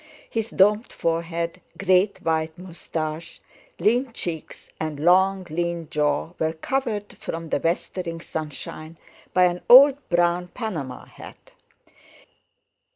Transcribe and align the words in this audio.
His 0.27 0.49
domed 0.49 0.91
forehead, 0.91 1.61
great 1.77 2.23
white 2.23 2.57
moustache, 2.57 3.39
lean 3.77 4.11
cheeks, 4.13 4.71
and 4.79 4.99
long 4.99 5.45
lean 5.47 5.89
jaw 5.91 6.31
were 6.39 6.53
covered 6.53 7.15
from 7.19 7.49
the 7.49 7.59
westering 7.59 8.19
sunshine 8.19 8.97
by 9.31 9.43
an 9.43 9.61
old 9.69 9.99
brown 10.09 10.47
Panama 10.47 11.05
hat. 11.05 11.51